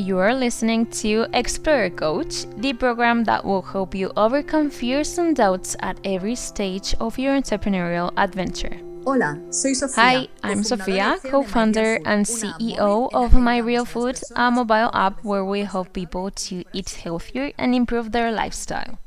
You 0.00 0.16
are 0.16 0.34
listening 0.34 0.86
to 1.02 1.26
Explorer 1.34 1.90
Coach, 1.90 2.46
the 2.56 2.72
program 2.72 3.22
that 3.24 3.44
will 3.44 3.60
help 3.60 3.94
you 3.94 4.10
overcome 4.16 4.70
fears 4.70 5.18
and 5.18 5.36
doubts 5.36 5.76
at 5.80 6.00
every 6.04 6.36
stage 6.36 6.94
of 7.00 7.18
your 7.18 7.38
entrepreneurial 7.38 8.10
adventure. 8.16 8.80
Hola, 9.04 9.38
soy 9.50 9.74
Sofía. 9.74 9.96
Hi, 9.96 10.28
I'm 10.42 10.64
Sofia, 10.64 11.18
co 11.22 11.42
founder 11.42 12.00
and 12.06 12.24
CEO 12.24 13.10
of 13.12 13.34
My 13.34 13.58
Real 13.58 13.84
Food, 13.84 14.18
a 14.34 14.50
mobile 14.50 14.90
app 14.94 15.22
where 15.22 15.44
we 15.44 15.60
help 15.64 15.92
people 15.92 16.30
to 16.48 16.64
eat 16.72 16.88
healthier 17.04 17.52
and 17.58 17.74
improve 17.74 18.12
their 18.12 18.32
lifestyle. 18.32 18.98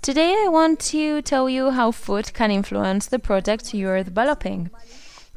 Today, 0.00 0.32
I 0.32 0.48
want 0.48 0.80
to 0.92 1.20
tell 1.20 1.50
you 1.50 1.72
how 1.72 1.90
food 1.90 2.32
can 2.32 2.50
influence 2.50 3.04
the 3.04 3.18
project 3.18 3.74
you're 3.74 4.02
developing. 4.02 4.70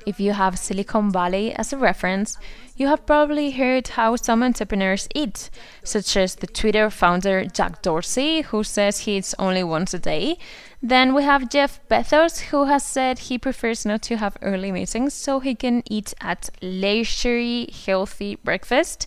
If 0.05 0.20
you 0.20 0.34
have 0.34 0.57
Silicon 0.57 1.11
Valley 1.11 1.54
as 1.54 1.73
a 1.73 1.77
reference, 1.77 2.38
you 2.75 2.88
have 2.88 3.05
probably 3.05 3.52
heard 3.52 3.89
how 3.89 4.15
some 4.15 4.41
entrepreneurs 4.41 5.07
eat, 5.14 5.50
such 5.83 6.15
as 6.15 6.36
the 6.36 6.47
Twitter 6.47 6.89
founder 6.89 7.46
Jack 7.46 7.82
Dorsey, 7.82 8.42
who 8.42 8.64
says 8.64 9.00
he 9.00 9.18
eats 9.18 9.36
only 9.37 9.64
once 9.64 9.93
a 9.93 10.00
day. 10.00 10.37
Then 10.82 11.14
we 11.14 11.23
have 11.23 11.50
Jeff 11.50 11.82
Bezos, 11.89 12.39
who 12.51 12.65
has 12.65 12.86
said 12.86 13.20
he 13.20 13.37
prefers 13.37 13.86
not 13.86 14.01
to 14.04 14.15
have 14.15 14.37
early 14.42 14.71
meetings 14.71 15.14
so 15.14 15.42
he 15.42 15.56
can 15.56 15.83
eat 15.89 16.14
at 16.21 16.50
leisurely, 16.61 17.70
healthy 17.86 18.36
breakfast. 18.37 19.06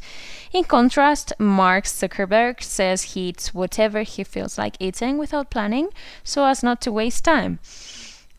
In 0.52 0.64
contrast, 0.64 1.32
Mark 1.38 1.84
Zuckerberg 1.84 2.62
says 2.62 3.14
he 3.14 3.28
eats 3.28 3.54
whatever 3.54 4.02
he 4.02 4.22
feels 4.22 4.58
like 4.58 4.76
eating 4.80 5.16
without 5.16 5.50
planning 5.50 5.88
so 6.22 6.44
as 6.44 6.62
not 6.62 6.82
to 6.82 6.92
waste 6.92 7.24
time. 7.24 7.58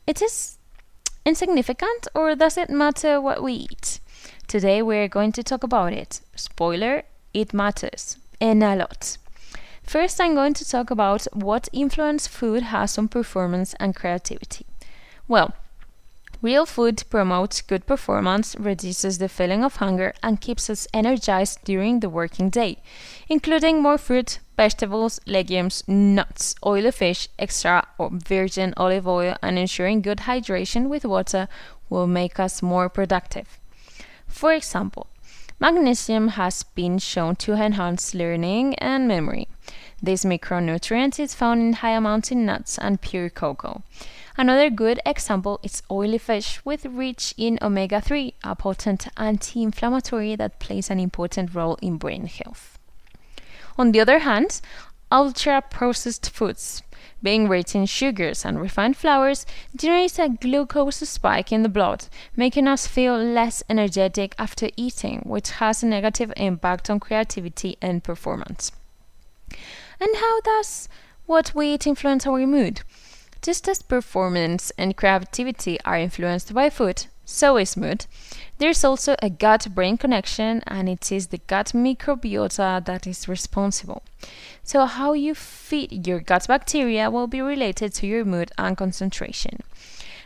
It 0.05 0.21
is 0.21 0.59
insignificant, 1.25 2.07
or 2.13 2.35
does 2.35 2.57
it 2.57 2.69
matter 2.69 3.19
what 3.19 3.43
we 3.43 3.53
eat? 3.53 3.99
Today 4.47 4.81
we're 4.81 5.07
going 5.07 5.31
to 5.33 5.43
talk 5.43 5.63
about 5.63 5.93
it. 5.93 6.21
Spoiler, 6.35 7.03
it 7.33 7.53
matters, 7.53 8.17
and 8.39 8.63
a 8.63 8.75
lot. 8.75 9.17
First, 9.83 10.21
I'm 10.21 10.35
going 10.35 10.53
to 10.55 10.69
talk 10.69 10.91
about 10.91 11.25
what 11.33 11.69
influence 11.73 12.27
food 12.27 12.63
has 12.63 12.97
on 12.97 13.07
performance 13.07 13.73
and 13.79 13.95
creativity. 13.95 14.65
Well, 15.27 15.53
real 16.43 16.65
food 16.65 17.03
promotes 17.09 17.61
good 17.61 17.87
performance, 17.87 18.53
reduces 18.59 19.17
the 19.17 19.29
feeling 19.29 19.63
of 19.63 19.77
hunger, 19.77 20.13
and 20.21 20.41
keeps 20.41 20.69
us 20.69 20.87
energized 20.93 21.57
during 21.63 22.01
the 22.01 22.09
working 22.09 22.49
day, 22.49 22.77
including 23.29 23.81
more 23.81 23.97
fruit, 23.97 24.39
vegetables, 24.57 25.21
legumes, 25.25 25.83
nuts, 25.87 26.53
oily 26.65 26.91
fish, 26.91 27.29
extra 27.39 27.87
or 27.97 28.09
virgin 28.11 28.73
olive 28.75 29.07
oil, 29.07 29.35
and 29.41 29.57
ensuring 29.57 30.01
good 30.01 30.19
hydration 30.19 30.89
with 30.89 31.05
water 31.05 31.47
will 31.89 32.07
make 32.07 32.39
us 32.39 32.61
more 32.61 32.89
productive. 32.89 33.59
For 34.27 34.51
example, 34.51 35.07
magnesium 35.59 36.29
has 36.29 36.63
been 36.63 36.99
shown 36.99 37.37
to 37.37 37.53
enhance 37.53 38.13
learning 38.13 38.75
and 38.75 39.07
memory. 39.07 39.47
This 40.01 40.25
micronutrient 40.25 41.19
is 41.21 41.33
found 41.33 41.61
in 41.61 41.73
high 41.73 41.91
amounts 41.91 42.31
in 42.31 42.45
nuts 42.45 42.77
and 42.77 42.99
pure 42.99 43.29
cocoa. 43.29 43.83
Another 44.35 44.71
good 44.71 44.99
example 45.05 45.59
is 45.61 45.83
oily 45.91 46.17
fish 46.17 46.59
with 46.65 46.85
rich 46.85 47.35
in 47.37 47.59
omega 47.61 48.01
3, 48.01 48.33
a 48.43 48.55
potent 48.55 49.07
anti-inflammatory 49.15 50.35
that 50.35 50.59
plays 50.59 50.89
an 50.89 50.99
important 50.99 51.53
role 51.53 51.77
in 51.83 51.97
brain 51.97 52.25
health. 52.25 52.79
On 53.77 53.91
the 53.91 53.99
other 53.99 54.19
hand, 54.19 54.59
ultra 55.11 55.61
processed 55.61 56.31
foods 56.31 56.81
being 57.21 57.47
rich 57.47 57.75
in 57.75 57.85
sugars 57.85 58.43
and 58.43 58.59
refined 58.59 58.97
flours 58.97 59.45
generates 59.75 60.17
a 60.17 60.29
glucose 60.29 60.97
spike 61.07 61.51
in 61.51 61.63
the 61.63 61.69
blood, 61.69 62.07
making 62.35 62.67
us 62.67 62.87
feel 62.87 63.15
less 63.17 63.61
energetic 63.69 64.33
after 64.39 64.69
eating, 64.75 65.21
which 65.25 65.51
has 65.51 65.83
a 65.83 65.85
negative 65.85 66.33
impact 66.37 66.89
on 66.89 66.99
creativity 66.99 67.77
and 67.81 68.03
performance. 68.03 68.71
And 69.99 70.15
how 70.15 70.41
does 70.41 70.89
what 71.25 71.53
we 71.55 71.73
eat 71.73 71.87
influence 71.87 72.27
our 72.27 72.45
mood? 72.47 72.81
Just 73.43 73.67
as 73.67 73.81
performance 73.81 74.71
and 74.77 74.95
creativity 74.95 75.77
are 75.81 75.97
influenced 75.97 76.53
by 76.53 76.69
food, 76.69 77.07
so 77.25 77.57
is 77.57 77.75
mood. 77.75 78.05
There's 78.57 78.85
also 78.85 79.17
a 79.21 79.29
gut 79.29 79.67
brain 79.75 79.97
connection, 79.97 80.63
and 80.65 80.87
it 80.87 81.11
is 81.11 81.27
the 81.27 81.39
gut 81.39 81.73
microbiota 81.75 82.85
that 82.85 83.05
is 83.05 83.27
responsible. 83.27 84.01
So, 84.63 84.85
how 84.85 85.11
you 85.11 85.35
feed 85.35 86.07
your 86.07 86.21
gut 86.21 86.47
bacteria 86.47 87.11
will 87.11 87.27
be 87.27 87.41
related 87.41 87.93
to 87.95 88.07
your 88.07 88.23
mood 88.23 88.53
and 88.57 88.77
concentration. 88.77 89.59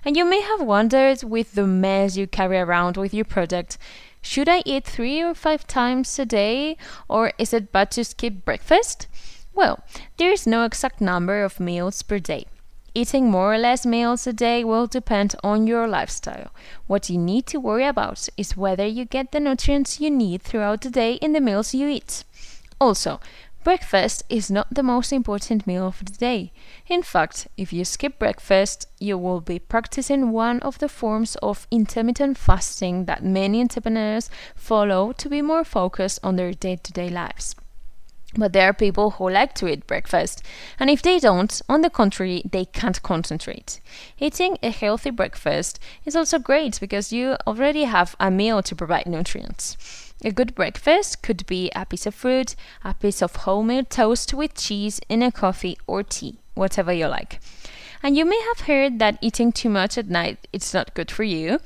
And 0.06 0.16
you 0.16 0.24
may 0.24 0.41
have 0.41 0.62
wondered 0.62 1.24
with 1.24 1.56
the 1.56 1.66
mess 1.66 2.18
you 2.18 2.28
carry 2.28 2.59
around 2.59 2.97
with 2.97 3.16
your 3.16 3.25
project 3.25 3.80
should 4.22 4.47
I 4.47 4.62
eat 4.66 4.86
three 4.86 5.24
or 5.24 5.34
five 5.34 5.66
times 5.66 6.20
a 6.20 6.25
day, 6.25 6.78
or 7.08 7.31
is 7.40 7.53
it 7.53 7.72
bad 7.72 7.90
to 7.91 8.03
skip 8.03 8.46
breakfast? 8.46 9.08
Well, 9.56 9.84
there 10.18 10.31
is 10.31 10.46
no 10.46 10.66
exact 10.66 11.02
number 11.02 11.44
of 11.44 11.59
meals 11.59 12.03
per 12.03 12.20
day. 12.20 12.46
Eating 12.97 13.30
more 13.30 13.53
or 13.53 13.59
less 13.59 13.85
meals 13.85 14.25
a 14.25 14.34
day 14.34 14.63
will 14.63 14.88
depend 14.88 15.35
on 15.44 15.68
your 15.68 15.88
lifestyle. 15.88 16.50
What 16.88 17.12
you 17.12 17.19
need 17.19 17.46
to 17.46 17.59
worry 17.59 17.85
about 17.85 18.28
is 18.38 18.58
whether 18.58 18.88
you 18.88 19.06
get 19.06 19.31
the 19.31 19.40
nutrients 19.40 20.00
you 20.00 20.09
need 20.09 20.41
throughout 20.41 20.81
the 20.81 20.90
day 20.90 21.13
in 21.13 21.31
the 21.31 21.40
meals 21.40 21.75
you 21.75 21.88
eat. 21.88 22.24
Also, 22.81 23.19
breakfast 23.63 24.24
is 24.30 24.50
not 24.50 24.74
the 24.74 24.81
most 24.81 25.13
important 25.13 25.68
meal 25.68 25.85
of 25.85 26.03
the 26.03 26.13
day. 26.13 26.52
In 26.88 27.03
fact, 27.03 27.47
if 27.56 27.72
you 27.72 27.85
skip 27.85 28.18
breakfast, 28.18 28.88
you 28.97 29.16
will 29.19 29.41
be 29.41 29.59
practicing 29.59 30.31
one 30.31 30.59
of 30.62 30.79
the 30.79 30.90
forms 30.90 31.35
of 31.44 31.68
intermittent 31.69 32.35
fasting 32.35 33.06
that 33.06 33.24
many 33.24 33.62
entrepreneurs 33.62 34.31
follow 34.56 35.12
to 35.12 35.29
be 35.29 35.44
more 35.44 35.64
focused 35.64 36.18
on 36.24 36.35
their 36.35 36.52
day 36.52 36.78
to 36.78 36.91
day 36.91 37.09
lives. 37.09 37.56
But 38.36 38.54
there 38.54 38.68
are 38.68 38.74
people 38.74 39.12
who 39.12 39.30
like 39.30 39.56
to 39.56 39.68
eat 39.68 39.88
breakfast, 39.88 40.44
and 40.80 40.90
if 40.90 41.02
they 41.02 41.18
don't, 41.18 41.62
on 41.70 41.82
the 41.82 41.90
contrary, 41.90 42.44
they 42.50 42.66
can't 42.66 43.02
concentrate. 43.02 43.80
Eating 44.20 44.58
a 44.62 44.70
healthy 44.70 45.12
breakfast 45.12 45.80
is 46.06 46.16
also 46.16 46.38
great 46.38 46.80
because 46.80 47.14
you 47.14 47.38
already 47.48 47.86
have 47.86 48.16
a 48.20 48.30
meal 48.30 48.62
to 48.64 48.76
provide 48.76 49.06
nutrients. 49.08 50.14
A 50.26 50.32
good 50.32 50.56
breakfast 50.56 51.24
could 51.24 51.46
be 51.46 51.72
a 51.76 51.86
piece 51.86 52.06
of 52.06 52.16
fruit, 52.16 52.56
a 52.84 52.94
piece 52.96 53.22
of 53.22 53.34
wholemeal 53.34 53.88
toast 53.88 54.34
with 54.34 54.56
cheese, 54.56 55.00
and 55.09 55.24
a 55.24 55.32
coffee 55.32 55.78
or 55.88 56.04
tea, 56.04 56.38
whatever 56.54 56.92
you 56.92 57.08
like. 57.08 57.40
And 58.04 58.18
you 58.18 58.26
may 58.26 58.40
have 58.50 58.68
heard 58.68 59.00
that 59.00 59.18
eating 59.22 59.52
too 59.52 59.70
much 59.70 59.98
at 59.98 60.09
night 60.09 60.48
is 60.52 60.74
not 60.74 60.94
good 60.94 61.12
for 61.12 61.24
you. 61.24 61.59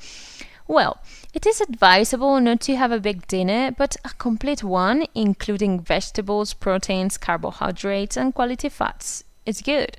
Well, 0.68 0.98
it 1.34 1.46
is 1.46 1.60
advisable 1.60 2.40
not 2.40 2.60
to 2.62 2.76
have 2.76 2.92
a 2.92 3.00
big 3.00 3.26
dinner, 3.26 3.72
but 3.72 3.96
a 4.04 4.10
complete 4.10 4.62
one, 4.62 5.06
including 5.14 5.80
vegetables, 5.80 6.54
proteins, 6.54 7.18
carbohydrates, 7.18 8.16
and 8.16 8.34
quality 8.34 8.68
fats. 8.68 9.24
is 9.44 9.60
good. 9.60 9.96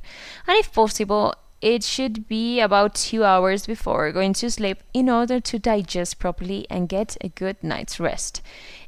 And 0.48 0.58
if 0.58 0.72
possible, 0.72 1.36
it 1.62 1.84
should 1.84 2.28
be 2.28 2.60
about 2.60 2.96
two 2.96 3.24
hours 3.24 3.66
before 3.66 4.12
going 4.12 4.34
to 4.34 4.52
sleep 4.52 4.84
in 4.94 5.10
order 5.10 5.40
to 5.40 5.60
digest 5.60 6.20
properly 6.20 6.66
and 6.70 6.90
get 6.90 7.18
a 7.22 7.30
good 7.30 7.62
night's 7.64 8.00
rest. 8.00 8.42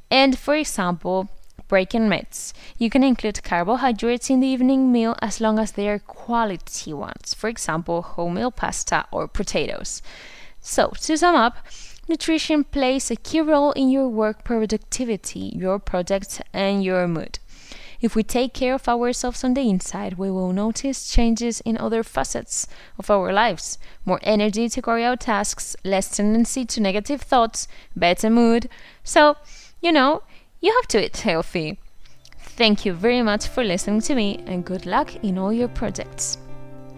And 0.10 0.38
for 0.38 0.56
example, 0.56 1.30
breaking 1.68 2.10
myths. 2.10 2.54
You 2.78 2.90
can 2.90 3.04
include 3.04 3.44
carbohydrates 3.44 4.30
in 4.30 4.40
the 4.40 4.48
evening 4.48 4.92
meal 4.92 5.16
as 5.22 5.42
long 5.42 5.58
as 5.58 5.72
they 5.72 5.90
are 5.90 6.00
quality 6.00 6.94
ones, 6.94 7.34
for 7.34 7.48
example, 7.48 8.06
wholemeal 8.16 8.56
pasta 8.56 9.06
or 9.12 9.28
potatoes. 9.28 10.02
So, 10.68 10.90
to 11.02 11.16
sum 11.16 11.36
up, 11.36 11.58
Nutrition 12.08 12.64
plays 12.64 13.12
a 13.12 13.16
key 13.16 13.42
role 13.42 13.72
in 13.74 13.90
your 13.90 14.08
work 14.08 14.44
productivity, 14.44 15.52
your 15.56 15.78
projects, 15.78 16.42
and 16.54 16.84
your 16.84 17.08
mood. 17.08 17.38
If 18.02 18.16
we 18.16 18.24
take 18.24 18.54
care 18.54 18.74
of 18.74 18.88
ourselves 18.88 19.44
on 19.44 19.54
the 19.54 19.70
inside, 19.70 20.18
we 20.18 20.32
will 20.32 20.54
notice 20.54 21.08
changes 21.08 21.62
in 21.62 21.78
other 21.78 22.02
facets 22.02 22.68
of 22.98 23.12
our 23.12 23.32
lives 23.32 23.78
more 24.06 24.20
energy 24.24 24.68
to 24.70 24.82
carry 24.82 25.04
out 25.04 25.22
tasks, 25.22 25.76
less 25.84 26.18
tendency 26.18 26.66
to 26.66 26.82
negative 26.82 27.22
thoughts, 27.22 27.68
better 27.96 28.32
mood. 28.32 28.68
So, 29.04 29.38
you 29.82 29.92
know, 29.92 30.24
you 30.62 30.74
have 30.74 30.88
to 30.90 31.06
eat 31.06 31.18
healthy. 31.18 31.78
Thank 32.40 32.86
you 32.86 32.94
very 32.94 33.22
much 33.22 33.48
for 33.48 33.64
listening 33.64 34.02
to 34.02 34.16
me 34.16 34.44
and 34.48 34.66
good 34.66 34.88
luck 34.88 35.16
in 35.24 35.38
all 35.38 35.54
your 35.54 35.68
projects. 35.68 36.40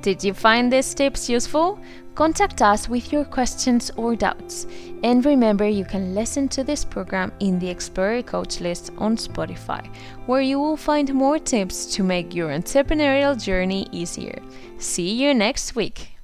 Did 0.01 0.23
you 0.23 0.33
find 0.33 0.71
these 0.71 0.94
tips 0.94 1.29
useful? 1.29 1.79
Contact 2.15 2.61
us 2.61 2.89
with 2.89 3.11
your 3.11 3.25
questions 3.25 3.91
or 3.95 4.15
doubts. 4.15 4.65
And 5.03 5.23
remember, 5.23 5.67
you 5.67 5.85
can 5.85 6.15
listen 6.15 6.47
to 6.49 6.63
this 6.63 6.83
program 6.83 7.31
in 7.39 7.59
the 7.59 7.69
Explorer 7.69 8.23
Coach 8.23 8.59
list 8.59 8.91
on 8.97 9.17
Spotify, 9.17 9.85
where 10.25 10.41
you 10.41 10.59
will 10.59 10.77
find 10.77 11.13
more 11.13 11.39
tips 11.39 11.85
to 11.95 12.03
make 12.03 12.33
your 12.33 12.49
entrepreneurial 12.49 13.39
journey 13.39 13.88
easier. 13.91 14.39
See 14.79 15.13
you 15.13 15.33
next 15.33 15.75
week. 15.75 16.16